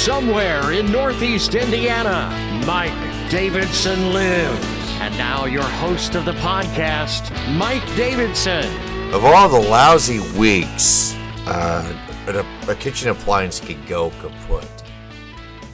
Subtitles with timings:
[0.00, 2.30] Somewhere in Northeast Indiana,
[2.66, 4.66] Mike Davidson lives.
[4.98, 8.64] And now, your host of the podcast, Mike Davidson.
[9.12, 11.14] Of all the lousy weeks
[11.46, 11.94] uh,
[12.28, 14.66] a, a kitchen appliance could go kaput,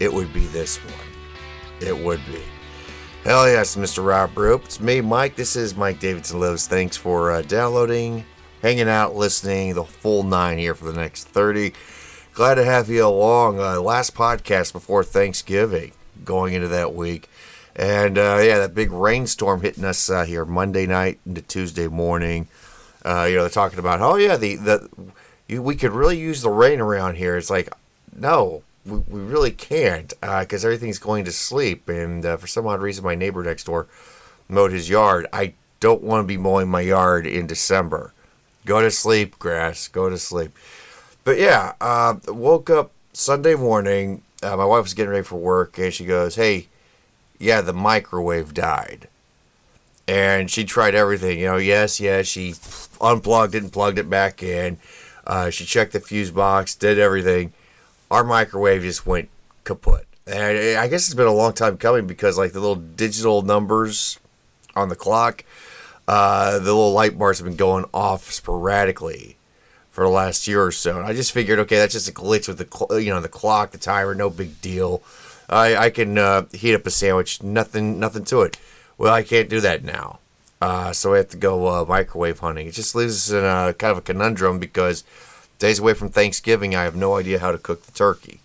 [0.00, 0.94] it would be this one.
[1.80, 2.42] It would be.
[3.22, 4.04] Hell yes, Mr.
[4.04, 4.64] Rob Roop.
[4.64, 5.36] It's me, Mike.
[5.36, 6.66] This is Mike Davidson Lives.
[6.66, 8.24] Thanks for uh, downloading,
[8.60, 11.72] hanging out, listening, the full nine here for the next 30.
[12.36, 13.58] Glad to have you along.
[13.58, 17.30] Uh, last podcast before Thanksgiving, going into that week.
[17.74, 22.48] And uh, yeah, that big rainstorm hitting us uh, here Monday night into Tuesday morning.
[23.02, 24.90] Uh, you know, they're talking about, oh yeah, the the
[25.48, 27.38] you, we could really use the rain around here.
[27.38, 27.72] It's like,
[28.14, 31.88] no, we, we really can't because uh, everything's going to sleep.
[31.88, 33.86] And uh, for some odd reason, my neighbor next door
[34.46, 35.26] mowed his yard.
[35.32, 38.12] I don't want to be mowing my yard in December.
[38.66, 39.88] Go to sleep, grass.
[39.88, 40.50] Go to sleep.
[41.26, 44.22] But yeah, uh, woke up Sunday morning.
[44.44, 46.68] Uh, my wife was getting ready for work, and she goes, "Hey,
[47.36, 49.08] yeah, the microwave died."
[50.06, 51.56] And she tried everything, you know.
[51.56, 52.54] Yes, yes, she
[53.00, 54.78] unplugged it and plugged it back in.
[55.26, 57.52] Uh, she checked the fuse box, did everything.
[58.08, 59.28] Our microwave just went
[59.64, 60.06] kaput.
[60.28, 64.20] And I guess it's been a long time coming because, like, the little digital numbers
[64.76, 65.44] on the clock,
[66.06, 69.36] uh, the little light bars have been going off sporadically
[69.96, 70.98] for the last year or so.
[70.98, 73.70] And I just figured, okay, that's just a glitch with the you know the clock,
[73.70, 75.02] the timer, no big deal.
[75.48, 78.58] I I can uh, heat up a sandwich, nothing nothing to it.
[78.98, 80.18] Well, I can't do that now,
[80.60, 82.66] uh, so I have to go uh, microwave hunting.
[82.66, 85.02] It just leaves us in a kind of a conundrum because
[85.58, 88.40] days away from Thanksgiving, I have no idea how to cook the turkey.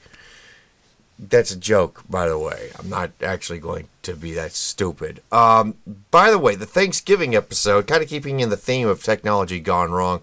[1.19, 2.69] That's a joke, by the way.
[2.80, 5.21] I'm not actually going to be that stupid.
[5.33, 5.76] Um,
[6.11, 9.92] by the way, the Thanksgiving episode, kind of keeping in the theme of technology gone
[9.92, 10.21] wrong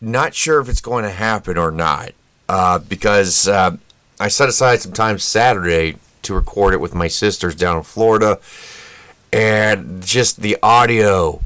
[0.00, 2.12] not sure if it's going to happen or not
[2.48, 3.76] uh, because uh,
[4.18, 8.38] I set aside some time Saturday to record it with my sisters down in Florida,
[9.32, 11.40] and just the audio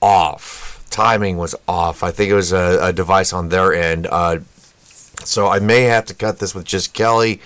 [0.00, 2.02] off, timing was off.
[2.02, 4.06] I think it was a, a device on their end.
[4.10, 4.40] Uh,
[5.24, 7.40] so I may have to cut this with just Kelly,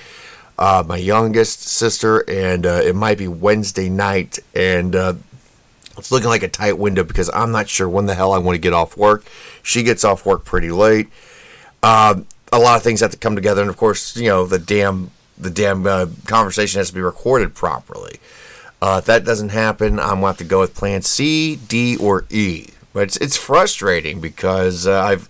[0.59, 4.39] uh, my youngest sister, and uh, it might be Wednesday night.
[4.55, 5.15] And uh,
[5.99, 8.55] it's looking like a tight window because I'm not sure when the hell I want
[8.57, 9.25] to get off work.
[9.63, 11.09] She gets off work pretty late.
[11.83, 12.21] Uh,
[12.53, 15.11] a lot of things have to come together, and of course, you know the damn
[15.39, 18.21] the damn uh, conversation has to be recorded properly.
[18.81, 22.25] Uh, if that doesn't happen, I'm gonna have to go with Plan C, D, or
[22.31, 22.69] E.
[22.93, 25.29] But it's it's frustrating because uh, I've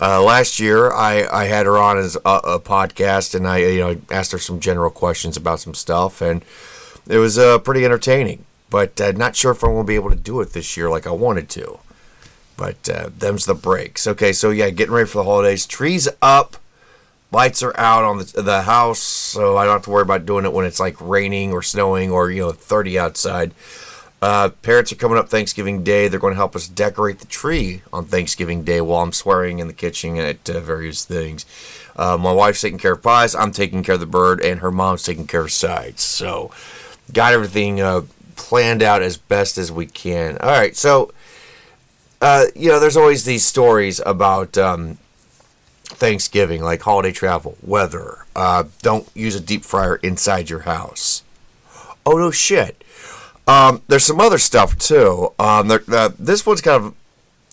[0.00, 3.80] uh, last year I, I had her on as a, a, podcast, and I you
[3.80, 6.44] know asked her some general questions about some stuff, and
[7.08, 10.08] it was uh, pretty entertaining but uh, not sure if I'm going to be able
[10.08, 11.78] to do it this year like I wanted to.
[12.56, 14.06] But uh, them's the breaks.
[14.06, 15.66] Okay, so yeah, getting ready for the holidays.
[15.66, 16.56] Trees up,
[17.30, 20.46] lights are out on the, the house, so I don't have to worry about doing
[20.46, 23.52] it when it's like raining or snowing or you know 30 outside.
[24.22, 26.08] Uh, parents are coming up Thanksgiving Day.
[26.08, 29.66] They're going to help us decorate the tree on Thanksgiving Day while I'm swearing in
[29.66, 31.44] the kitchen at uh, various things.
[31.94, 33.34] Uh, my wife's taking care of pies.
[33.34, 36.02] I'm taking care of the bird, and her mom's taking care of sides.
[36.02, 36.50] So,
[37.12, 38.02] got everything uh,
[38.42, 40.36] planned out as best as we can.
[40.38, 41.12] All right, so
[42.22, 44.98] uh, you know, there's always these stories about um,
[45.84, 48.24] Thanksgiving, like holiday travel, weather.
[48.34, 51.24] Uh, don't use a deep fryer inside your house.
[52.06, 52.82] Oh no, shit.
[53.46, 55.32] Um, there's some other stuff too.
[55.38, 56.94] Um, there, uh, this one's kind of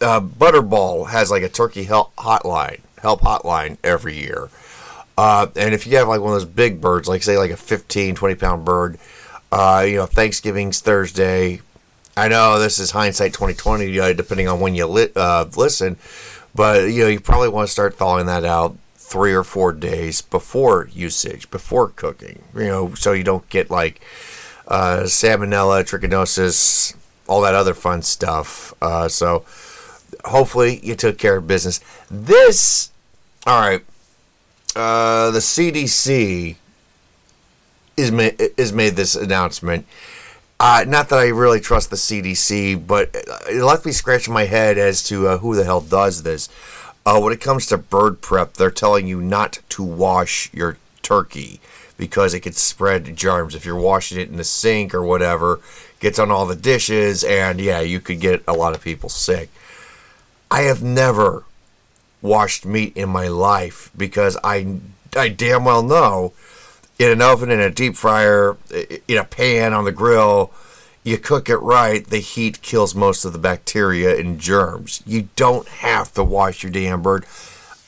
[0.02, 4.50] uh, Butterball has like a turkey help hotline, help hotline every year.
[5.18, 7.58] Uh, and if you have like one of those big birds, like say like a
[7.58, 9.00] 15, 20 pound bird,
[9.52, 11.62] uh, you know, Thanksgiving's Thursday.
[12.16, 15.98] I know this is hindsight 2020, uh, depending on when you li- uh, listen,
[16.54, 20.22] but you know, you probably want to start thawing that out three or four days
[20.22, 22.44] before usage, before cooking.
[22.54, 24.02] You know, so you don't get like
[24.68, 26.96] uh, salmonella, trichinosis,
[27.28, 28.74] all that other fun stuff.
[28.82, 29.46] Uh, so
[30.26, 31.80] hopefully you took care of business.
[32.10, 32.92] This,
[33.48, 33.82] all right.
[34.76, 36.56] Uh, the CDC
[38.00, 39.86] is made, is made this announcement.
[40.60, 44.78] Uh, not that I really trust the CDC, but it left me scratching my head
[44.78, 46.50] as to uh, who the hell does this.
[47.06, 51.62] Uh, when it comes to bird prep, they're telling you not to wash your turkey
[51.98, 53.56] because it could spread germs.
[53.56, 55.60] If you're washing it in the sink or whatever,
[56.00, 59.50] gets on all the dishes, and yeah, you could get a lot of people sick.
[60.52, 61.46] I have never
[62.22, 64.80] washed meat in my life because I,
[65.16, 66.34] I damn well know
[67.00, 68.58] in an oven, in a deep fryer,
[69.08, 70.52] in a pan, on the grill,
[71.04, 75.02] you cook it right, the heat kills most of the bacteria and germs.
[75.06, 77.26] You don't have to wash your damn bird.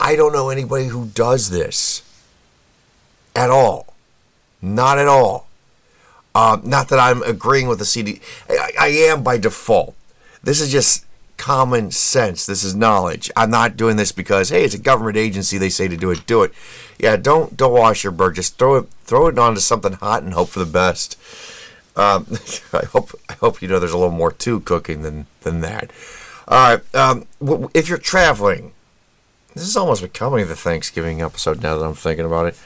[0.00, 2.02] I don't know anybody who does this.
[3.36, 3.94] at all.
[4.60, 5.48] Not at all.
[6.34, 8.20] Uh, not that I'm agreeing with the CD.
[8.48, 9.94] I, I am by default.
[10.42, 11.04] This is just
[11.42, 12.46] common sense.
[12.46, 13.28] This is knowledge.
[13.36, 15.58] I'm not doing this because hey, it's a government agency.
[15.58, 16.24] They say to do it.
[16.24, 16.52] Do it.
[17.00, 18.36] Yeah, don't don't wash your bird.
[18.36, 21.18] Just throw it throw it onto something hot and hope for the best.
[21.96, 22.26] Um,
[22.72, 25.90] I hope I hope you know there's a little more to cooking than than that.
[26.46, 26.94] All right.
[26.94, 27.26] Um,
[27.74, 28.72] if you're traveling,
[29.52, 32.58] this is almost becoming the Thanksgiving episode now that I'm thinking about it.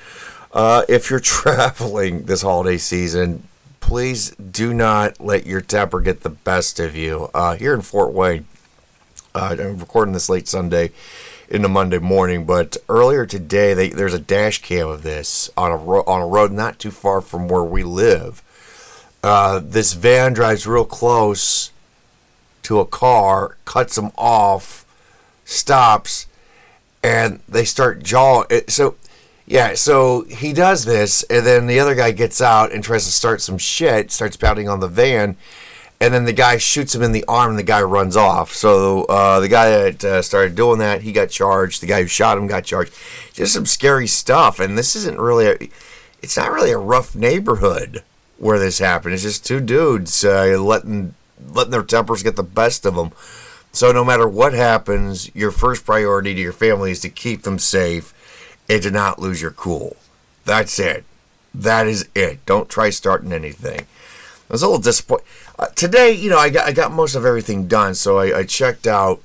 [0.53, 3.49] Uh, if you're traveling this holiday season,
[3.81, 7.31] please do not let your temper get the best of you.
[7.33, 8.45] Uh, here in Fort Wayne,
[9.37, 10.93] uh, I'm recording this late Sunday
[11.51, 15.77] into Monday morning, but earlier today they, there's a dash cam of this on a
[15.77, 18.43] ro- on a road not too far from where we live.
[19.23, 21.71] Uh, this van drives real close
[22.63, 24.87] to a car, cuts them off,
[25.45, 26.27] stops,
[27.03, 28.47] and they start jawing.
[28.69, 28.97] So
[29.45, 33.13] yeah, so he does this, and then the other guy gets out and tries to
[33.13, 35.37] start some shit, starts pounding on the van,
[36.01, 38.53] and then the guy shoots him in the arm, and the guy runs off.
[38.53, 41.83] So uh, the guy that uh, started doing that, he got charged.
[41.83, 42.93] The guy who shot him got charged.
[43.33, 45.57] Just some scary stuff, and this isn't really, a,
[46.23, 48.03] it's not really a rough neighborhood
[48.39, 49.15] where this happened.
[49.15, 51.15] It's just two dudes uh, letting
[51.53, 53.13] letting their tempers get the best of them.
[53.73, 57.59] So no matter what happens, your first priority to your family is to keep them
[57.59, 58.15] safe
[58.69, 59.97] and to not lose your cool.
[60.45, 61.05] That's it.
[61.55, 62.45] That is it.
[62.47, 63.87] Don't try starting anything.
[64.49, 65.27] I was a little disappointed.
[65.59, 68.45] Uh, today, you know, I got, I got most of everything done, so I, I
[68.45, 69.21] checked out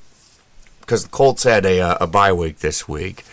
[0.79, 3.23] because the Colts had a, uh, a bye week this week.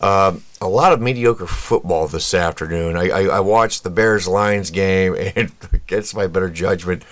[0.00, 2.96] Um, a lot of mediocre football this afternoon.
[2.96, 7.04] I, I, I watched the Bears Lions game, and against my better judgment,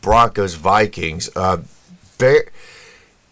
[0.00, 1.30] Broncos Vikings.
[1.34, 1.58] Uh,
[2.18, 2.44] Bear,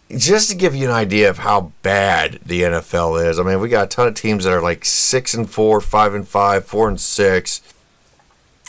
[0.09, 3.69] just to give you an idea of how bad the NFL is, I mean, we
[3.69, 6.87] got a ton of teams that are like six and four, five and five, four
[6.87, 7.61] and six,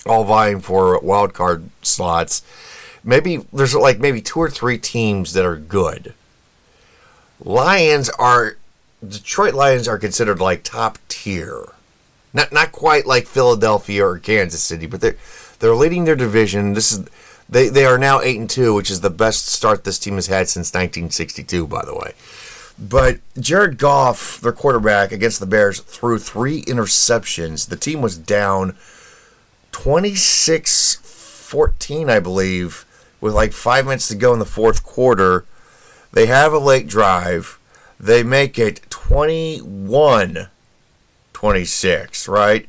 [0.06, 2.42] all vying for wild card slots.
[3.02, 6.14] Maybe there's like maybe two or three teams that are good.
[7.42, 8.56] Lions are
[9.06, 11.64] Detroit Lions are considered like top tier.
[12.32, 15.16] Not not quite like Philadelphia or Kansas City, but they're
[15.58, 16.74] they're leading their division.
[16.74, 17.06] This is
[17.48, 20.28] they, they are now eight and two, which is the best start this team has
[20.28, 22.12] had since 1962, by the way.
[22.78, 27.68] But Jared Goff, their quarterback against the Bears, threw three interceptions.
[27.68, 28.76] The team was down
[29.82, 32.84] 26 14, I believe,
[33.18, 35.46] with like five minutes to go in the fourth quarter.
[36.12, 37.58] They have a late drive.
[37.98, 40.48] They make it 21
[41.32, 42.68] 26, right?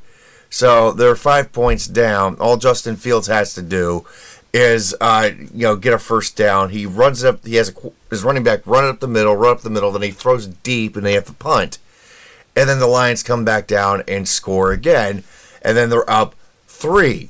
[0.49, 2.37] So they're five points down.
[2.39, 4.05] All Justin Fields has to do
[4.53, 6.69] is uh, you know get a first down.
[6.69, 7.45] He runs up.
[7.45, 9.91] He has a, his running back run up the middle, run up the middle.
[9.91, 11.77] Then he throws deep, and they have to punt.
[12.55, 15.25] And then the Lions come back down and score again,
[15.61, 16.35] and then they're up
[16.81, 17.29] three.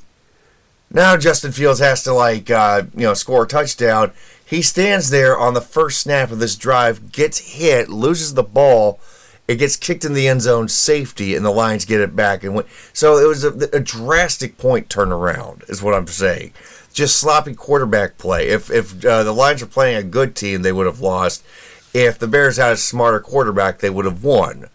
[0.90, 4.12] Now Justin Fields has to like uh, you know score a touchdown.
[4.46, 9.00] He stands there on the first snap of this drive, gets hit, loses the ball.
[9.48, 12.56] It gets kicked in the end zone, safety, and the Lions get it back and
[12.56, 12.66] win.
[12.94, 16.54] So it was a, a drastic point turnaround, is what I'm saying
[16.94, 18.50] just sloppy quarterback play.
[18.50, 21.44] If if uh, the Lions were playing a good team, they would have lost.
[21.94, 24.68] If the Bears had a smarter quarterback, they would have won.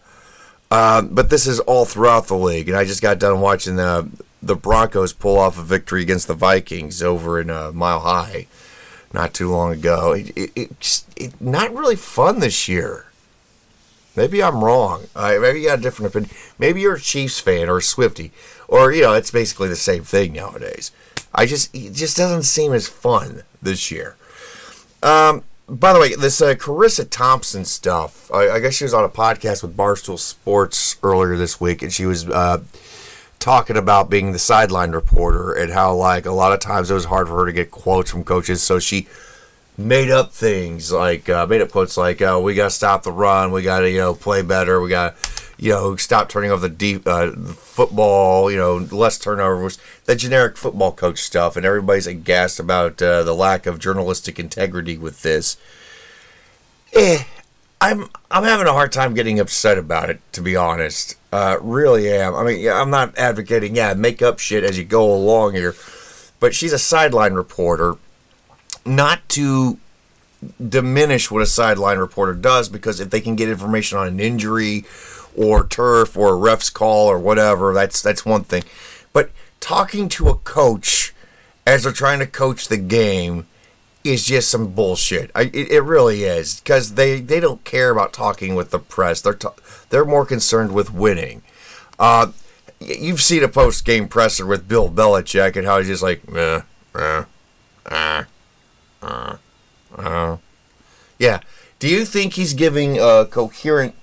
[0.69, 4.09] Um, but this is all throughout the league, and I just got done watching the
[4.41, 8.47] the Broncos pull off a victory against the Vikings over in uh, Mile High
[9.13, 10.13] not too long ago.
[10.13, 13.05] It, it, it, just, it, not really fun this year.
[14.15, 15.07] Maybe I'm wrong.
[15.15, 16.31] Maybe you got a different opinion.
[16.57, 18.31] Maybe you're a Chiefs fan or a Swifty,
[18.67, 20.91] or you know, it's basically the same thing nowadays.
[21.35, 24.15] I just it just doesn't seem as fun this year.
[25.03, 28.31] Um, by the way, this uh, Charissa Thompson stuff.
[28.33, 31.93] I, I, guess she was on a podcast with Barstool Sports earlier this week, and
[31.93, 32.63] she was uh,
[33.39, 37.05] talking about being the sideline reporter and how like a lot of times it was
[37.05, 39.07] hard for her to get quotes from coaches, so she
[39.77, 43.11] made up things like uh, made up quotes like uh, "We got to stop the
[43.11, 45.15] run, we got to you know play better, we got."
[45.57, 50.55] you know, stop turning over the deep uh, football, you know, less turnovers, the generic
[50.55, 55.57] football coach stuff, and everybody's aghast about uh, the lack of journalistic integrity with this.
[56.93, 57.23] Eh,
[57.81, 61.16] I'm I'm having a hard time getting upset about it, to be honest.
[61.31, 62.35] Uh, really am.
[62.35, 65.75] I mean, yeah, I'm not advocating, yeah, make up shit as you go along here,
[66.39, 67.95] but she's a sideline reporter,
[68.85, 69.77] not to
[70.69, 74.85] diminish what a sideline reporter does, because if they can get information on an injury
[75.37, 77.73] or turf or a ref's call or whatever.
[77.73, 78.63] That's that's one thing.
[79.13, 79.29] But
[79.61, 81.13] talking to a coach
[81.65, 83.45] as they're trying to coach the game
[84.07, 85.31] is just some bullshit.
[85.35, 89.21] I, it, it really is because they, they don't care about talking with the press.
[89.21, 89.37] They're
[89.89, 91.41] they're more concerned with winning.
[91.99, 92.31] Uh,
[92.79, 96.61] you've seen a post game presser with Bill Belichick and how he's just like, eh,
[96.95, 97.23] eh,
[97.89, 98.23] eh,
[99.01, 99.37] uh,
[99.97, 100.37] uh.
[101.17, 101.39] yeah.
[101.79, 103.93] Do you think he's giving uh, coherent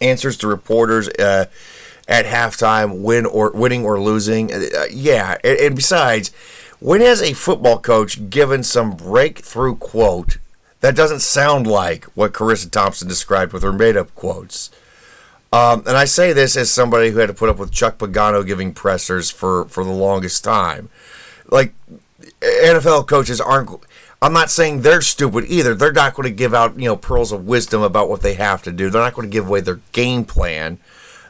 [0.00, 1.46] answers to reporters uh,
[2.08, 4.52] at halftime, win or winning or losing?
[4.52, 6.32] Uh, yeah, and, and besides,
[6.86, 10.38] when has a football coach given some breakthrough quote
[10.82, 14.70] that doesn't sound like what Charissa Thompson described with her made-up quotes?
[15.52, 18.46] Um, and I say this as somebody who had to put up with Chuck Pagano
[18.46, 20.88] giving pressers for, for the longest time.
[21.50, 21.74] Like,
[22.40, 23.68] NFL coaches aren't.
[24.22, 25.74] I'm not saying they're stupid either.
[25.74, 28.62] They're not going to give out, you know, pearls of wisdom about what they have
[28.62, 28.90] to do.
[28.90, 30.78] They're not going to give away their game plan.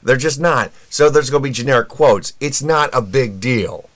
[0.02, 0.70] They're just not.
[0.90, 2.34] So there's going to be generic quotes.
[2.40, 3.88] It's not a big deal.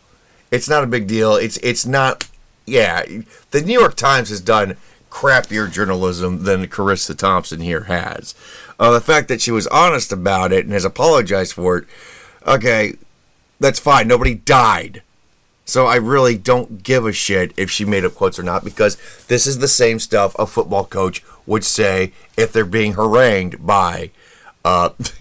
[0.51, 1.35] It's not a big deal.
[1.35, 2.29] It's it's not.
[2.67, 3.05] Yeah,
[3.51, 4.77] the New York Times has done
[5.11, 8.35] crappier journalism than Charissa Thompson here has.
[8.79, 11.85] Uh, the fact that she was honest about it and has apologized for it,
[12.47, 12.95] okay,
[13.59, 14.07] that's fine.
[14.07, 15.03] Nobody died.
[15.65, 18.97] So I really don't give a shit if she made up quotes or not because
[19.29, 24.11] this is the same stuff a football coach would say if they're being harangued by,
[24.65, 24.91] uh,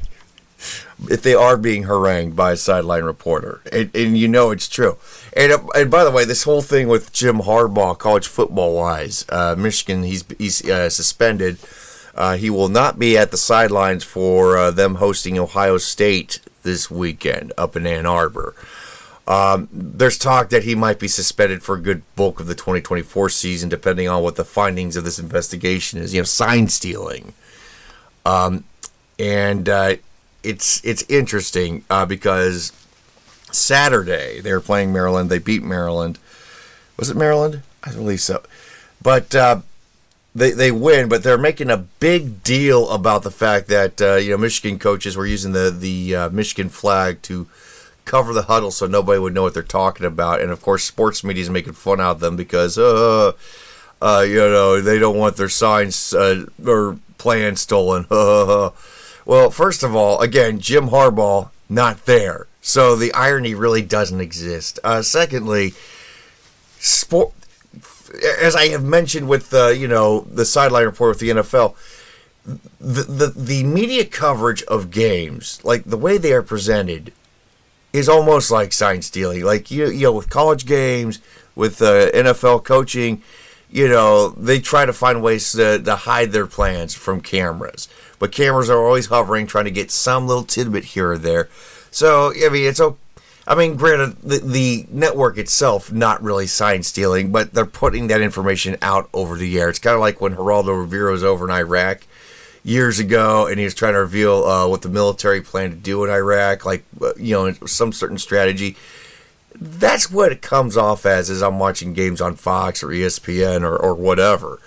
[1.09, 4.97] if they are being harangued by a sideline reporter, and, and you know it's true.
[5.35, 9.25] And, uh, and by the way, this whole thing with Jim Harbaugh, college football wise,
[9.29, 11.57] uh, Michigan, he's he's uh, suspended.
[12.15, 16.91] Uh, he will not be at the sidelines for uh, them hosting Ohio State this
[16.91, 18.55] weekend up in Ann Arbor.
[19.25, 23.29] Um, there's talk that he might be suspended for a good bulk of the 2024
[23.29, 26.13] season, depending on what the findings of this investigation is.
[26.13, 27.33] You know, sign stealing,
[28.25, 28.63] um,
[29.19, 29.69] and
[30.43, 32.71] it's it's interesting uh, because
[33.51, 35.29] Saturday they were playing Maryland.
[35.29, 36.19] They beat Maryland.
[36.97, 37.61] Was it Maryland?
[37.83, 38.43] I believe so.
[39.01, 39.61] But uh,
[40.35, 44.31] they they win, but they're making a big deal about the fact that uh, you
[44.31, 47.47] know Michigan coaches were using the the uh, Michigan flag to
[48.09, 50.41] cover the huddle so nobody would know what they're talking about.
[50.41, 53.33] And of course, sports media is making fun out of them because, uh,
[54.01, 58.05] uh, you know, they don't want their signs uh, or plans stolen.
[59.25, 64.79] well, first of all, again, Jim Harbaugh not there, so the irony really doesn't exist.
[64.83, 65.73] Uh, secondly,
[66.79, 67.33] sport.
[68.41, 71.75] As I have mentioned with the, you know, the sideline report with the NFL,
[72.79, 77.13] the, the the media coverage of games, like the way they are presented,
[77.93, 79.43] is almost like sign stealing.
[79.43, 81.19] Like you, you know, with college games,
[81.55, 83.21] with uh, NFL coaching,
[83.69, 87.87] you know, they try to find ways to, to hide their plans from cameras.
[88.19, 91.49] But cameras are always hovering, trying to get some little tidbit here or there.
[91.89, 92.99] So I mean, it's okay.
[93.49, 98.21] I mean, granted, the, the network itself not really sign stealing, but they're putting that
[98.21, 99.69] information out over the air.
[99.69, 102.01] It's kind of like when Geraldo Rivera was over in Iraq
[102.63, 106.03] years ago, and he was trying to reveal uh, what the military planned to do
[106.03, 108.77] in Iraq, like uh, you know, some certain strategy.
[109.55, 113.75] That's what it comes off as as I'm watching games on Fox or ESPN or,
[113.75, 114.59] or whatever.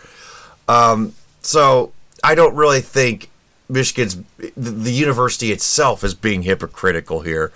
[0.68, 1.92] Um, so
[2.24, 3.30] I don't really think
[3.72, 4.18] Michigan's
[4.56, 7.52] the, university itself is being hypocritical here,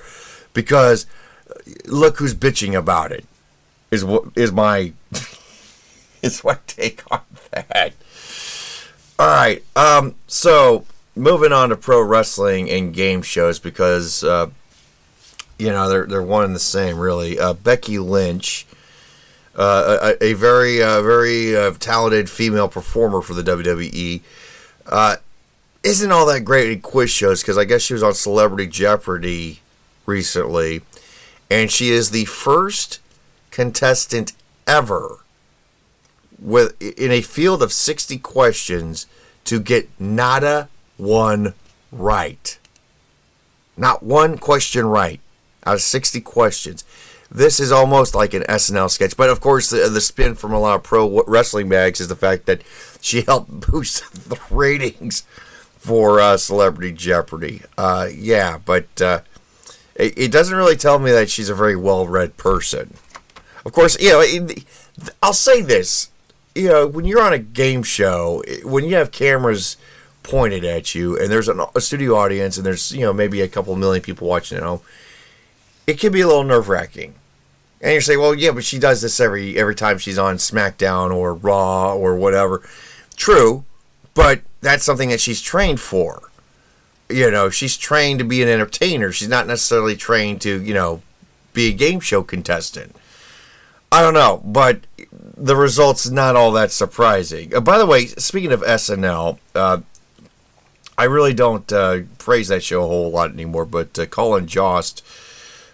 [0.55, 1.07] because
[1.85, 3.27] look who's bitching about it.
[3.91, 4.93] Is what is my
[6.23, 7.21] is my take on
[7.53, 7.93] that.
[9.19, 9.63] All right.
[9.77, 14.49] Um, so moving on to pro wrestling and game shows because uh,
[15.59, 17.39] you know they're they're one and the same really.
[17.39, 18.67] Uh, Becky Lynch,
[19.55, 24.21] uh, a, a, very uh, very uh, talented female performer for the WWE,
[24.87, 25.17] uh,
[25.87, 29.61] isn't all that great in quiz shows because I guess she was on Celebrity Jeopardy
[30.05, 30.83] recently,
[31.49, 32.99] and she is the first
[33.53, 34.33] contestant
[34.67, 35.21] ever
[36.41, 39.07] with in a field of 60 questions
[39.45, 41.55] to get nada one
[41.93, 42.59] right.
[43.77, 45.21] Not one question right
[45.65, 46.85] out of 60 questions.
[47.31, 50.59] This is almost like an SNL sketch, but of course, the, the spin from a
[50.59, 52.63] lot of pro wrestling bags is the fact that
[53.01, 55.23] she helped boost the ratings
[55.87, 57.63] for uh, Celebrity Jeopardy.
[57.79, 59.21] Uh, yeah, but uh,
[59.95, 62.95] it, it, doesn't really tell me that she's a very well read person.
[63.65, 64.49] Of course, you know,
[65.23, 66.11] I'll say this
[66.57, 69.77] you know, when you're on a game show, when you have cameras
[70.23, 73.49] pointed at you and there's an, a studio audience and there's, you know, maybe a
[73.49, 74.81] couple million people watching at home,
[75.87, 77.15] it can be a little nerve wracking.
[77.81, 81.15] And you say, well, yeah, but she does this every every time she's on SmackDown
[81.15, 82.67] or Raw or whatever.
[83.17, 83.65] True,
[84.17, 86.23] but that's something that she's trained for.
[87.09, 89.13] You know, she's trained to be an entertainer.
[89.13, 91.03] She's not necessarily trained to, you know,
[91.53, 92.97] be a game show contestant.
[93.93, 94.81] I don't know, but
[95.37, 97.55] the result's not all that surprising.
[97.55, 99.81] Uh, by the way, speaking of SNL, uh,
[100.99, 103.67] I really don't uh, praise that show a whole lot anymore.
[103.67, 105.05] But uh, Colin Jost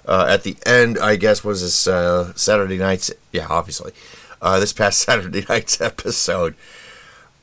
[0.05, 3.93] uh, at the end, I guess, was this uh, Saturday night's yeah, obviously
[4.43, 6.57] this past Saturday night's episode.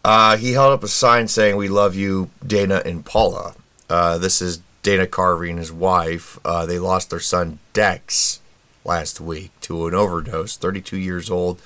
[0.04, 3.56] Uh, he held up a sign saying, "We love you, Dana and Paula."
[3.88, 6.40] this is Dana Carvey and his wife.
[6.44, 8.40] they lost their son Dex
[8.86, 10.58] last week to an overdose.
[10.58, 11.62] 32 years old.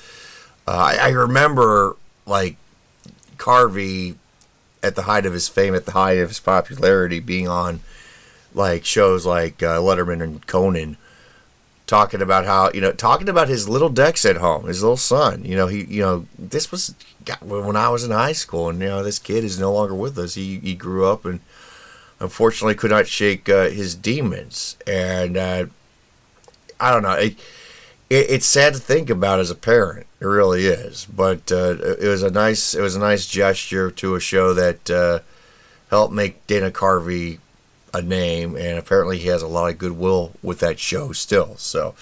[0.68, 2.58] I, I remember like
[3.38, 4.16] Carvey
[4.82, 7.82] at the height of his fame, at the height of his popularity, being on
[8.54, 10.98] like shows like uh, Letterman and Conan,
[11.88, 15.44] talking about how you know talking about his little Dex at home, his little son.
[15.46, 16.96] You know he you know this was
[17.42, 20.18] when I was in high school, and you know this kid is no longer with
[20.18, 20.36] us.
[20.36, 21.40] He he grew up and
[22.20, 25.66] unfortunately could not shake uh, his demons, and uh,
[26.80, 27.14] I don't know.
[27.14, 27.38] It,
[28.10, 30.08] it, it's sad to think about as a parent.
[30.20, 31.06] It really is.
[31.06, 34.90] But uh, it was a nice it was a nice gesture to a show that
[34.90, 35.20] uh,
[35.90, 37.40] helped make Dana Carvey
[37.94, 41.56] a name, and apparently he has a lot of goodwill with that show still.
[41.58, 41.94] So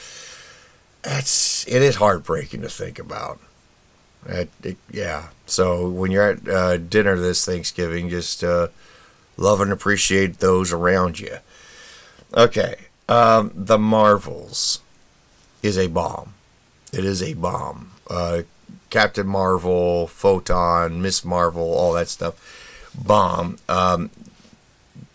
[1.02, 3.40] that's it is heartbreaking to think about.
[4.26, 5.30] It, yeah.
[5.46, 8.68] So when you're at uh, dinner this Thanksgiving, just uh,
[9.38, 11.38] love and appreciate those around you.
[12.34, 12.76] Okay.
[13.10, 14.80] Um, the Marvels
[15.62, 16.34] is a bomb.
[16.94, 17.92] It is a bomb.
[18.10, 18.44] Uh,
[18.90, 22.90] Captain Marvel, Photon, Miss Marvel, all that stuff.
[22.94, 23.58] Bomb.
[23.70, 24.10] Um,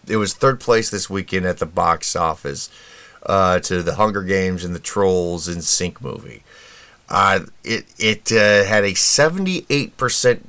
[0.08, 2.70] it was third place this weekend at the box office
[3.24, 6.42] uh, to the Hunger Games and the Trolls NSYNC movie.
[7.08, 10.40] Uh, it it uh, had a 78%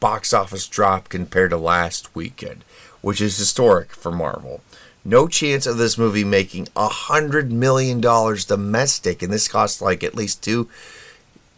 [0.00, 2.64] box office drop compared to last weekend,
[3.00, 4.60] which is historic for Marvel.
[5.04, 10.02] No chance of this movie making a hundred million dollars domestic, and this cost like
[10.02, 10.68] at least two,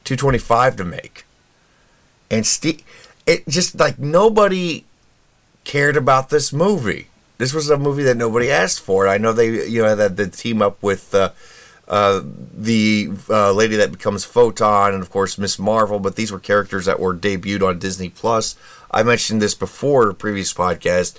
[0.05, 1.25] two twenty five to make.
[2.31, 2.83] And Steve,
[3.27, 4.85] it just like nobody
[5.65, 7.09] cared about this movie.
[7.39, 9.09] This was a movie that nobody asked for.
[9.09, 11.31] I know they, you know, that the team up with uh,
[11.93, 16.01] uh, the uh, lady that becomes Photon, and of course Miss Marvel.
[16.01, 18.57] But these were characters that were debuted on Disney Plus.
[18.91, 21.19] I mentioned this before the previous podcast.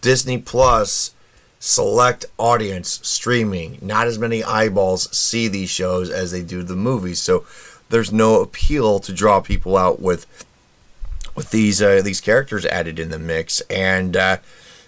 [0.00, 1.14] Disney Plus
[1.60, 3.78] select audience streaming.
[3.80, 7.20] Not as many eyeballs see these shows as they do the movies.
[7.20, 7.46] So
[7.90, 10.26] there's no appeal to draw people out with
[11.36, 13.60] with these uh, these characters added in the mix.
[13.70, 14.38] And uh,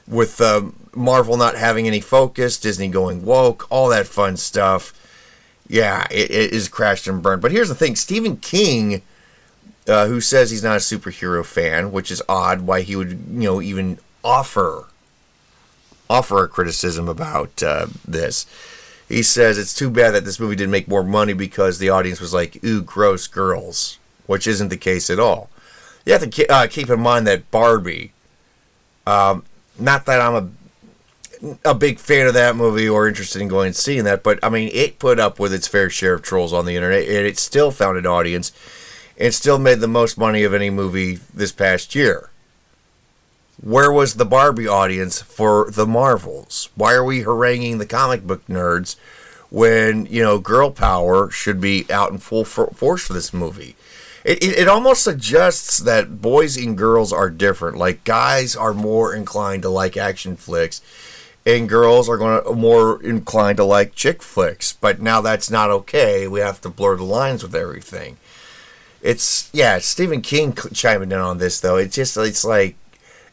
[0.08, 0.62] with uh,
[0.96, 4.92] Marvel not having any focus, Disney going woke, all that fun stuff.
[5.72, 7.40] Yeah, it, it is crashed and burned.
[7.40, 9.02] But here's the thing: Stephen King.
[9.88, 12.61] Uh, who says he's not a superhero fan, which is odd.
[12.61, 14.87] Why he would, you know, even offer
[16.08, 18.46] offer a criticism about uh, this.
[19.08, 22.20] He says it's too bad that this movie didn't make more money because the audience
[22.20, 25.50] was like, ooh, gross girls, which isn't the case at all.
[26.06, 28.12] You have to uh, keep in mind that Barbie,
[29.04, 29.44] um,
[29.80, 30.48] not that I'm a
[31.64, 34.48] a big fan of that movie or interested in going and seeing that, but I
[34.48, 37.38] mean, it put up with its fair share of trolls on the internet, and it
[37.38, 38.52] still found an audience,
[39.18, 42.31] and still made the most money of any movie this past year
[43.62, 46.68] where was the Barbie audience for the Marvels?
[46.74, 48.96] Why are we haranguing the comic book nerds
[49.50, 53.76] when, you know, girl power should be out in full force for this movie?
[54.24, 57.76] It, it, it almost suggests that boys and girls are different.
[57.76, 60.81] Like, guys are more inclined to like action flicks,
[61.44, 64.72] and girls are going to more inclined to like chick flicks.
[64.72, 66.28] But now that's not okay.
[66.28, 68.16] We have to blur the lines with everything.
[69.02, 71.76] It's yeah, Stephen King chiming in on this though.
[71.76, 72.76] It's just it's like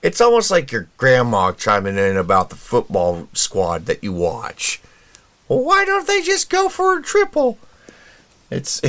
[0.02, 4.82] it's almost like your grandma chiming in about the football squad that you watch.
[5.48, 7.58] Well, why don't they just go for a triple?
[8.52, 8.82] It's,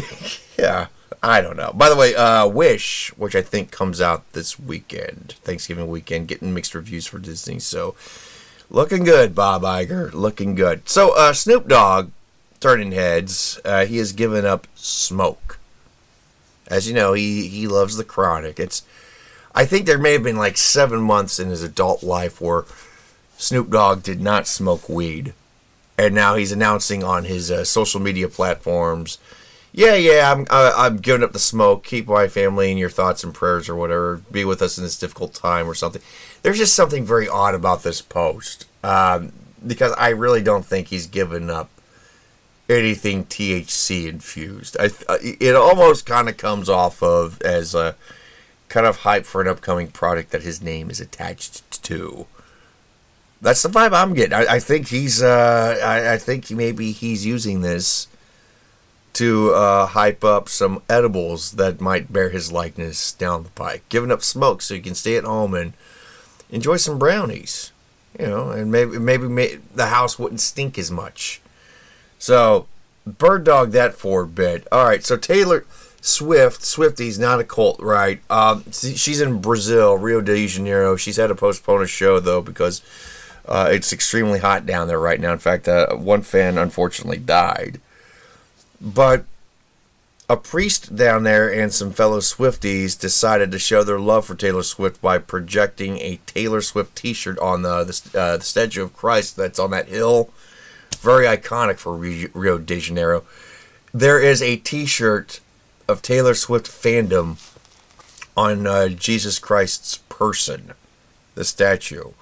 [0.59, 0.87] yeah,
[1.23, 1.73] I don't know.
[1.75, 6.55] By the way, uh, Wish, which I think comes out this weekend, Thanksgiving weekend, getting
[6.55, 7.59] mixed reviews for Disney.
[7.59, 7.95] So,
[8.71, 10.13] looking good, Bob Iger.
[10.13, 10.89] Looking good.
[10.89, 12.11] So, uh, Snoop Dogg,
[12.61, 15.59] turning heads, uh, he has given up smoke.
[16.69, 18.59] As you know, he, he loves the chronic.
[18.59, 18.83] It's
[19.55, 22.65] I think there may have been like seven months in his adult life where
[23.37, 25.35] Snoop Dogg did not smoke weed.
[25.99, 29.19] And now he's announcing on his uh, social media platforms,
[29.73, 31.85] yeah, yeah, I'm uh, I'm giving up the smoke.
[31.85, 34.23] Keep my family in your thoughts and prayers or whatever.
[34.31, 36.03] Be with us in this difficult time or something.
[36.43, 39.33] There's just something very odd about this post um,
[39.65, 41.71] because I really don't think he's given up
[42.69, 44.77] anything THC infused.
[44.79, 47.97] I, it almost kind of comes off of as a
[48.69, 52.27] kind of hype for an upcoming product that his name is attached to.
[53.43, 54.35] That's the vibe I'm getting.
[54.35, 55.23] I, I think he's.
[55.23, 58.07] Uh, I, I, think maybe he's using this
[59.15, 63.83] to uh, hype up some edibles that might bear his likeness down the pike.
[63.89, 65.73] Giving up smoke so he can stay at home and
[66.51, 67.73] enjoy some brownies,
[68.19, 71.41] you know, and maybe maybe may, the house wouldn't stink as much.
[72.19, 72.67] So,
[73.07, 74.67] bird dog that for a bit.
[74.71, 75.65] All right, so Taylor
[76.01, 78.21] Swift, Swifty's not a cult, right?
[78.31, 80.97] Um, she's in Brazil, Rio de Janeiro.
[80.97, 82.83] She's had to postpone a show though because
[83.47, 85.33] uh, it's extremely hot down there right now.
[85.33, 87.81] In fact, uh, one fan unfortunately died.
[88.81, 89.25] But
[90.29, 94.63] a priest down there and some fellow Swifties decided to show their love for Taylor
[94.63, 99.37] Swift by projecting a Taylor Swift T-shirt on the the, uh, the statue of Christ
[99.37, 100.31] that's on that hill.
[101.01, 103.25] Very iconic for Rio de Janeiro.
[103.93, 105.41] There is a T-shirt
[105.89, 107.37] of Taylor Swift fandom
[108.37, 110.73] on uh, Jesus Christ's person,
[111.35, 112.13] the statue.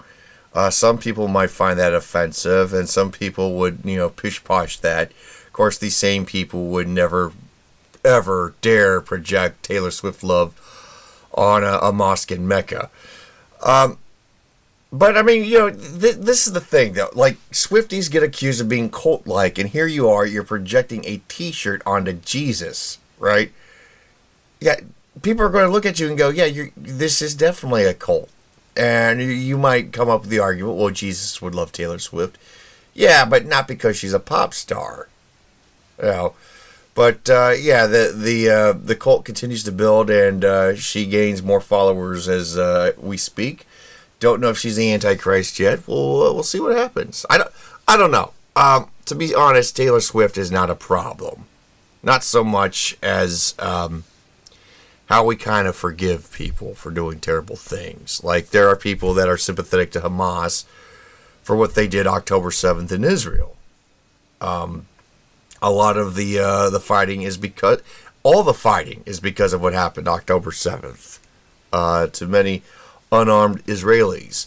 [0.54, 4.78] Uh, some people might find that offensive, and some people would, you know, pish posh
[4.78, 5.12] that.
[5.58, 7.32] Course, these same people would never
[8.04, 10.54] ever dare project Taylor Swift love
[11.34, 12.90] on a, a mosque in Mecca.
[13.64, 13.98] Um,
[14.92, 17.10] but I mean, you know, th- this is the thing though.
[17.12, 21.82] Like Swifties get accused of being cult-like, and here you are, you're projecting a T-shirt
[21.84, 23.50] onto Jesus, right?
[24.60, 24.76] Yeah,
[25.22, 28.30] people are going to look at you and go, "Yeah, this is definitely a cult."
[28.76, 32.38] And you might come up with the argument, "Well, Jesus would love Taylor Swift."
[32.94, 35.08] Yeah, but not because she's a pop star.
[36.00, 36.34] Know,
[36.98, 41.44] but uh, yeah, the the uh, the cult continues to build, and uh, she gains
[41.44, 43.66] more followers as uh, we speak.
[44.18, 45.86] Don't know if she's the Antichrist yet.
[45.86, 47.24] We'll uh, we'll see what happens.
[47.30, 47.52] I don't
[47.86, 48.32] I don't know.
[48.56, 51.44] Um, to be honest, Taylor Swift is not a problem.
[52.02, 54.02] Not so much as um,
[55.06, 58.24] how we kind of forgive people for doing terrible things.
[58.24, 60.64] Like there are people that are sympathetic to Hamas
[61.44, 63.54] for what they did October seventh in Israel.
[64.40, 64.87] Um,
[65.60, 67.82] a lot of the uh, the fighting is because
[68.22, 71.18] all the fighting is because of what happened October seventh
[71.72, 72.62] uh, to many
[73.10, 74.46] unarmed Israelis,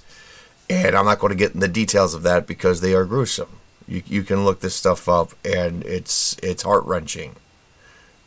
[0.69, 3.59] and I'm not going to get in the details of that because they are gruesome.
[3.87, 7.35] You you can look this stuff up, and it's it's heart wrenching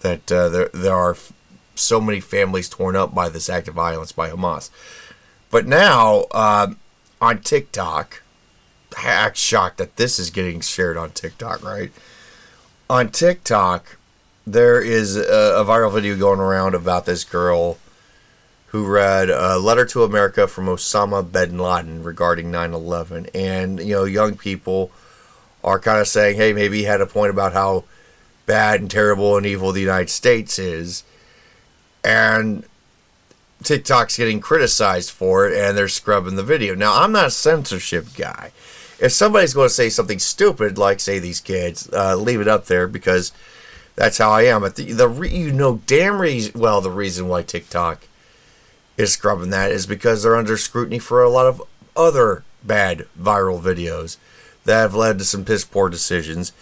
[0.00, 1.16] that uh, there there are
[1.74, 4.70] so many families torn up by this act of violence by Hamas.
[5.50, 6.78] But now um,
[7.20, 8.22] on TikTok,
[8.96, 11.90] I'm shocked that this is getting shared on TikTok, right?
[12.88, 13.96] On TikTok,
[14.46, 17.78] there is a, a, viral video going around about this girl
[18.66, 23.28] who read a letter to America from Osama bin Laden regarding 9 11.
[23.34, 24.90] And, you know, young people
[25.62, 27.84] are kind of saying, hey, maybe he had a point about how
[28.46, 31.04] bad and terrible and evil the United States is.
[32.02, 32.66] And
[33.62, 36.74] TikTok's getting criticized for it and they're scrubbing the video.
[36.74, 38.52] Now, I'm not a censorship guy
[39.04, 42.64] if somebody's going to say something stupid, like say these kids, uh, leave it up
[42.64, 43.32] there because
[43.96, 44.62] that's how I am.
[44.62, 46.18] But the, the re, you know damn
[46.54, 48.08] well, the reason why TikTok
[48.96, 51.62] is scrubbing that is because they're under scrutiny for a lot of
[51.94, 54.16] other bad viral videos
[54.64, 56.52] that have led to some piss poor decisions,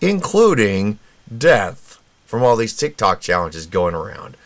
[0.00, 0.98] including
[1.36, 4.38] death from all these TikTok challenges going around.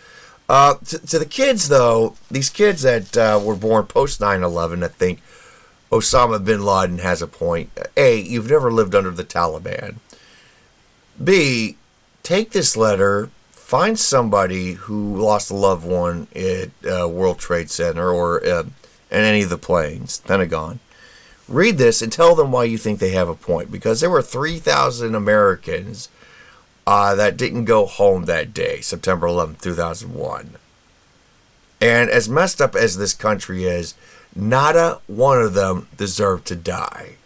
[0.49, 4.83] Uh, to, to, the kids, though, these kids that uh, were born post 9 11,
[4.83, 5.21] I think,
[5.95, 7.71] Osama bin Laden has a point.
[7.97, 9.97] A, you've never lived under the Taliban.
[11.23, 11.77] B,
[12.25, 18.11] take this letter, find somebody who lost a loved one at uh, World Trade Center
[18.11, 20.81] or uh, in any of the planes, Pentagon.
[21.47, 23.71] Read this and tell them why you think they have a point.
[23.71, 26.09] Because there were 3,000 Americans
[26.89, 30.57] uh, that didn't go home that day, September 11, 2001.
[31.81, 33.95] And as messed up as this country is,
[34.35, 37.16] not a one of them deserve to die.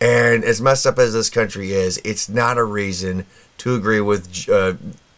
[0.00, 3.24] And as messed up as this country is, it's not a reason
[3.58, 4.74] to agree with uh,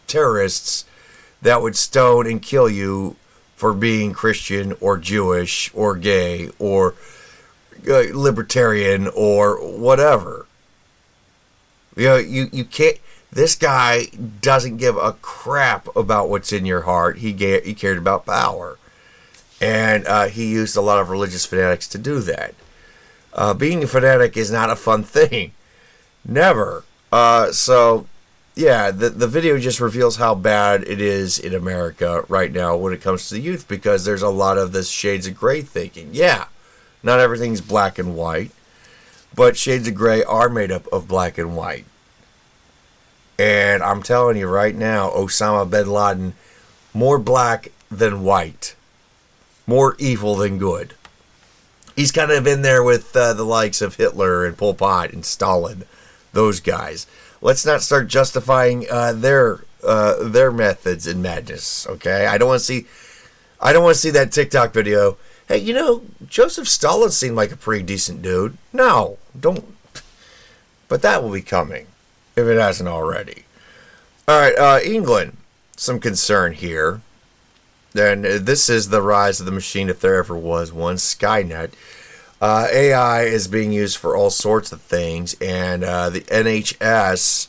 [0.07, 0.85] terrorists
[1.41, 3.15] that would stone and kill you
[3.55, 6.95] for being Christian or Jewish or gay or
[7.87, 10.45] uh, libertarian or whatever.
[11.95, 12.97] You know, you, you can't.
[13.31, 14.05] This guy
[14.41, 17.17] doesn't give a crap about what's in your heart.
[17.17, 18.79] He, ga- he cared about power.
[19.61, 22.55] And uh, he used a lot of religious fanatics to do that.
[23.33, 25.51] Uh, being a fanatic is not a fun thing.
[26.25, 26.83] Never.
[27.11, 28.07] Uh, so,
[28.55, 32.93] yeah, the, the video just reveals how bad it is in America right now when
[32.93, 36.09] it comes to the youth because there's a lot of this shades of gray thinking.
[36.11, 36.45] Yeah,
[37.01, 38.51] not everything's black and white,
[39.33, 41.85] but shades of gray are made up of black and white.
[43.37, 46.33] And I'm telling you right now, Osama bin Laden,
[46.93, 48.75] more black than white
[49.69, 50.95] more evil than good.
[51.95, 55.23] He's kind of in there with uh, the likes of Hitler and Pol Pot and
[55.23, 55.83] Stalin,
[56.33, 57.07] those guys.
[57.41, 61.87] Let's not start justifying uh, their uh, their methods and madness.
[61.87, 62.85] Okay, I don't want to see
[63.61, 65.17] I don't want to see that TikTok video
[65.49, 68.55] Hey, you know, Joseph Stalin seemed like a pretty decent dude.
[68.71, 69.65] No, don't.
[70.87, 71.87] But that will be coming,
[72.35, 73.45] if it hasn't already.
[74.27, 75.37] All right, uh, England.
[75.75, 77.01] Some concern here.
[77.95, 81.71] And this is the rise of the machine, if there ever was one, Skynet.
[82.41, 87.47] Uh, AI is being used for all sorts of things, and uh, the NHS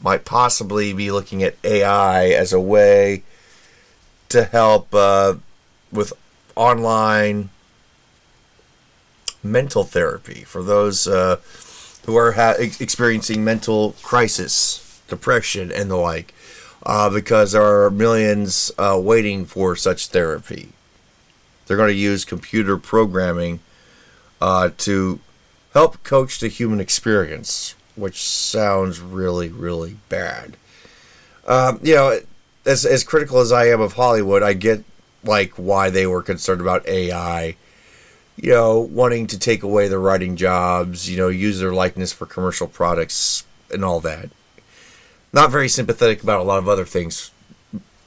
[0.00, 3.22] might possibly be looking at AI as a way
[4.28, 5.34] to help uh,
[5.92, 6.12] with
[6.56, 7.50] online
[9.42, 11.36] mental therapy for those uh,
[12.06, 16.33] who are ha- experiencing mental crisis, depression, and the like,
[16.86, 20.70] uh, because there are millions uh, waiting for such therapy.
[21.66, 23.60] They're going to use computer programming
[24.40, 25.20] uh, to
[25.72, 30.56] help coach the human experience, which sounds really, really bad.
[31.46, 32.20] Um, you know,
[32.66, 34.84] as as critical as I am of Hollywood, I get
[35.22, 37.56] like why they were concerned about AI.
[38.36, 42.26] You know, wanting to take away the writing jobs, you know, use their likeness for
[42.26, 44.28] commercial products and all that.
[45.34, 47.32] Not very sympathetic about a lot of other things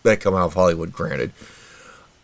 [0.04, 1.34] that come out of Hollywood, granted.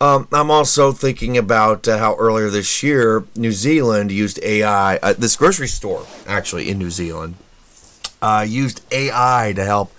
[0.00, 5.12] Um, I'm also thinking about uh, how earlier this year, New Zealand used AI, uh,
[5.12, 7.34] this grocery store actually in New Zealand,
[8.22, 9.92] uh, used AI to help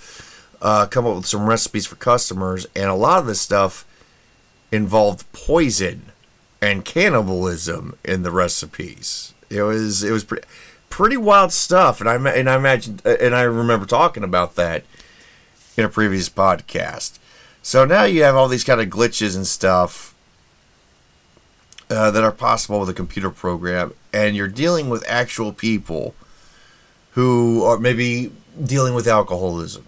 [0.60, 3.86] uh, come up with some recipes for customers, and a lot of this stuff
[4.72, 6.12] involved poison
[6.64, 9.36] and cannibalism in the recipes.
[9.52, 10.48] It was it was pretty
[10.90, 14.84] pretty wild stuff, and I and I imagine and I remember talking about that
[15.78, 17.20] in a previous podcast.
[17.62, 20.14] So now you have all these kind of glitches and stuff
[21.90, 26.16] uh, that are possible with a computer program, and you're dealing with actual people
[27.12, 28.32] who are maybe
[28.64, 29.86] dealing with alcoholism,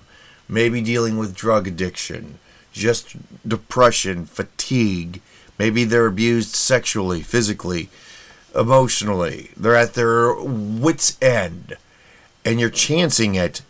[0.47, 2.39] maybe dealing with drug addiction,
[2.71, 3.15] just
[3.47, 5.21] depression, fatigue.
[5.59, 7.89] Maybe they're abused sexually, physically,
[8.55, 9.51] emotionally.
[9.57, 11.77] They're at their wits' end,
[12.45, 13.61] and you're chancing it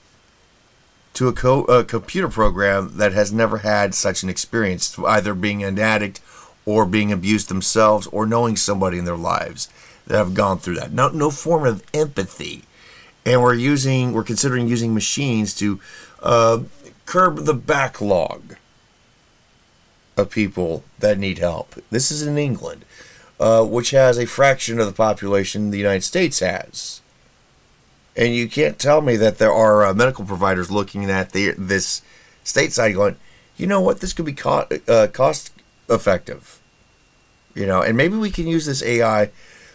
[1.18, 5.64] to a, co- a computer program that has never had such an experience, either being
[5.64, 6.22] an addict
[6.64, 9.68] or being abused themselves or knowing somebody in their lives
[10.06, 10.94] that have gone through that.
[10.94, 12.66] No, no form of empathy.
[13.26, 15.80] And we're using, we're considering using machines to
[16.22, 16.60] uh,
[17.08, 18.56] curb the backlog
[20.16, 21.74] of people that need help.
[21.90, 22.86] This is in England,
[23.40, 27.02] uh, which has a fraction of the population the United States has.
[28.18, 32.02] And you can't tell me that there are uh, medical providers looking at the, this
[32.44, 33.16] stateside going,
[33.56, 35.52] you know what, this could be co- uh, cost
[35.88, 36.60] effective.
[37.54, 39.30] You know, and maybe we can use this AI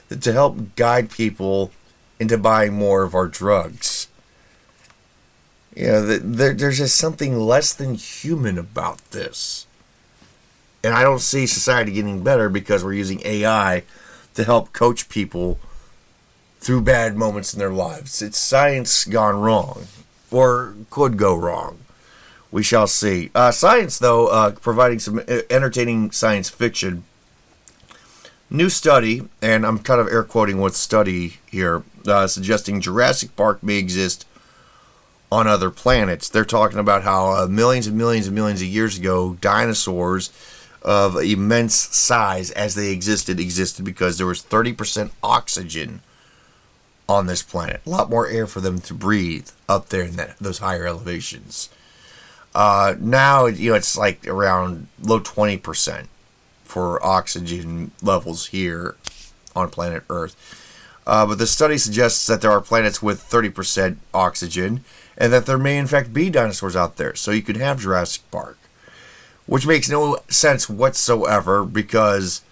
[0.09, 1.71] to help guide people
[2.19, 4.09] into buying more of our drugs.
[5.75, 9.67] You know, there, there's just something less than human about this.
[10.85, 13.85] And I don't see society getting better because we're using AI
[14.35, 15.59] to help coach people
[16.63, 18.23] through bad moments in their lives.
[18.23, 19.89] It's science gone wrong,
[20.31, 21.79] or could go wrong.
[22.53, 23.31] We shall see.
[23.35, 25.21] Uh, science, though, uh, providing some
[25.51, 27.03] entertaining science fiction.
[28.49, 33.63] New study, and I'm kind of air quoting what study here, uh, suggesting Jurassic Park
[33.63, 34.25] may exist
[35.33, 36.29] on other planets.
[36.29, 40.31] They're talking about how uh, millions and millions and millions of years ago, dinosaurs
[40.83, 46.03] of immense size as they existed existed because there was 30% oxygen
[47.09, 47.81] on this planet.
[47.87, 51.69] A lot more air for them to breathe up there in that, those higher elevations.
[52.55, 56.07] Uh, now, you know, it's like around low 20%
[56.65, 58.97] for oxygen levels here
[59.55, 60.37] on planet Earth.
[61.07, 64.85] Uh, but the study suggests that there are planets with 30% oxygen
[65.17, 67.15] and that there may, in fact, be dinosaurs out there.
[67.15, 68.59] So you could have Jurassic Park,
[69.47, 72.43] which makes no sense whatsoever because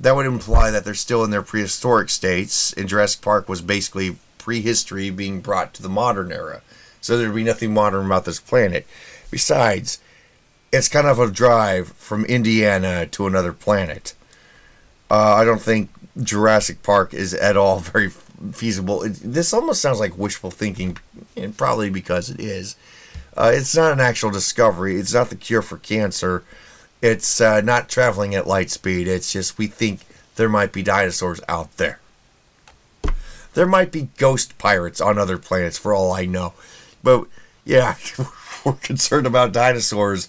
[0.00, 4.16] that would imply that they're still in their prehistoric states, and Jurassic Park was basically
[4.38, 6.62] prehistory being brought to the modern era.
[7.00, 8.86] So there'd be nothing modern about this planet.
[9.30, 9.98] Besides,
[10.72, 14.14] it's kind of a drive from Indiana to another planet.
[15.10, 15.90] Uh, I don't think
[16.22, 18.10] Jurassic Park is at all very
[18.52, 19.02] feasible.
[19.02, 20.98] It, this almost sounds like wishful thinking,
[21.36, 22.76] and probably because it is.
[23.36, 24.96] Uh, it's not an actual discovery.
[24.96, 26.42] It's not the cure for cancer.
[27.00, 29.06] It's uh, not traveling at light speed.
[29.06, 30.00] It's just we think
[30.36, 32.00] there might be dinosaurs out there.
[33.54, 36.54] There might be ghost pirates on other planets, for all I know.
[37.02, 37.26] But
[37.64, 37.96] yeah,
[38.64, 40.28] we're concerned about dinosaurs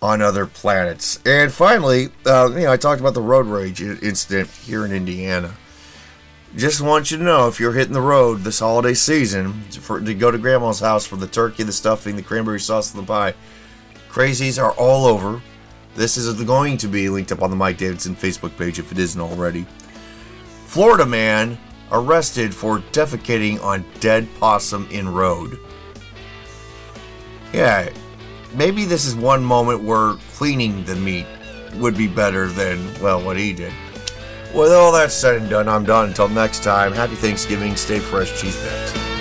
[0.00, 1.18] on other planets.
[1.26, 5.54] And finally, uh, you know, I talked about the road rage incident here in Indiana.
[6.56, 10.14] Just want you to know if you're hitting the road this holiday season for, to
[10.14, 13.34] go to grandma's house for the turkey, the stuffing, the cranberry sauce, and the pie,
[14.08, 15.42] crazies are all over
[15.98, 19.00] This is going to be linked up on the Mike Davidson Facebook page if it
[19.00, 19.66] isn't already.
[20.66, 21.58] Florida man
[21.90, 25.58] arrested for defecating on dead possum in road.
[27.52, 27.90] Yeah,
[28.54, 31.26] maybe this is one moment where cleaning the meat
[31.74, 33.72] would be better than, well, what he did.
[34.54, 36.10] With all that said and done, I'm done.
[36.10, 39.17] Until next time, happy Thanksgiving, stay fresh, cheese bags.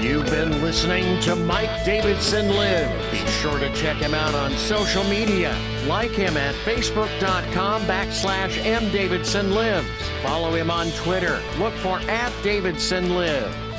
[0.00, 3.12] You've been listening to Mike Davidson Live.
[3.12, 5.54] Be sure to check him out on social media.
[5.86, 9.84] Like him at facebook.com backslash mdavidsonlives.
[10.22, 11.42] Follow him on Twitter.
[11.58, 13.69] Look for at Davidson Live.